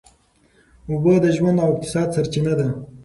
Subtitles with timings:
[0.89, 2.67] اوبه د ژوند او اقتصاد سرچینه ده.